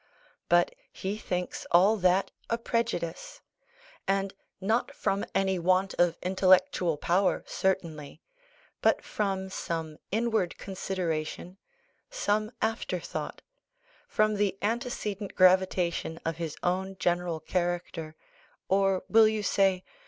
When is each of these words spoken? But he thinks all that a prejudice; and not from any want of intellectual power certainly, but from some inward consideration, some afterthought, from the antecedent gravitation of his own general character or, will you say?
But 0.49 0.73
he 0.91 1.15
thinks 1.19 1.67
all 1.69 1.95
that 1.97 2.31
a 2.49 2.57
prejudice; 2.57 3.39
and 4.07 4.33
not 4.59 4.95
from 4.95 5.23
any 5.35 5.59
want 5.59 5.93
of 5.99 6.17
intellectual 6.23 6.97
power 6.97 7.43
certainly, 7.45 8.19
but 8.81 9.03
from 9.03 9.51
some 9.51 9.99
inward 10.11 10.57
consideration, 10.57 11.59
some 12.09 12.51
afterthought, 12.63 13.43
from 14.07 14.37
the 14.37 14.57
antecedent 14.63 15.35
gravitation 15.35 16.19
of 16.25 16.37
his 16.37 16.57
own 16.63 16.95
general 16.97 17.39
character 17.39 18.15
or, 18.67 19.03
will 19.07 19.27
you 19.27 19.43
say? 19.43 19.83